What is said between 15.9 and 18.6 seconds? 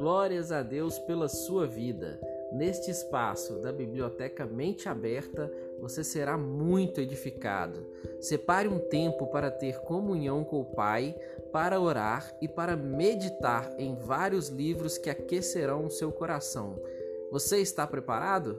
seu coração. Você está preparado?